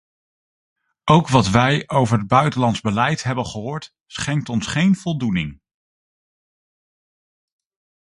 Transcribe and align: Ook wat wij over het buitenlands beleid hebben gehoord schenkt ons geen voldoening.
Ook 1.03 1.27
wat 1.27 1.49
wij 1.49 1.83
over 1.89 2.17
het 2.17 2.27
buitenlands 2.27 2.81
beleid 2.81 3.23
hebben 3.23 3.45
gehoord 3.45 3.93
schenkt 4.05 4.49
ons 4.49 4.67
geen 4.67 4.95
voldoening. 4.95 5.61